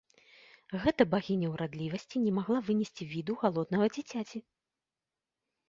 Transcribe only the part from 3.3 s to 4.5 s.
галоднага дзіцяці.